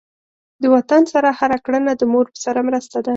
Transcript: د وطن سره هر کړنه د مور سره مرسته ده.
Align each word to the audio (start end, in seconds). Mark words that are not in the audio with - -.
د 0.61 0.63
وطن 0.75 1.01
سره 1.13 1.29
هر 1.39 1.51
کړنه 1.65 1.91
د 1.95 2.01
مور 2.11 2.25
سره 2.45 2.59
مرسته 2.67 2.97
ده. 3.05 3.09